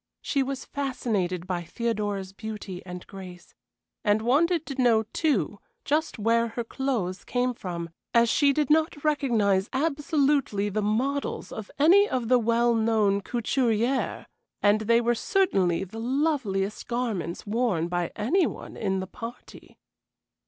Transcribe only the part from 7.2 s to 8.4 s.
came from, as